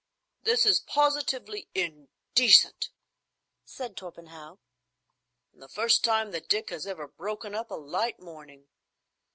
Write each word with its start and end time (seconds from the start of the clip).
"This 0.41 0.65
is 0.65 0.79
positively 0.79 1.69
indecent," 1.75 2.89
said 3.65 3.95
Torpenhow, 3.95 4.57
"and 5.53 5.61
the 5.61 5.69
first 5.69 6.03
time 6.03 6.31
that 6.31 6.49
Dick 6.49 6.71
has 6.71 6.87
ever 6.87 7.07
broken 7.07 7.53
up 7.53 7.69
a 7.69 7.75
light 7.75 8.19
morning. 8.19 8.65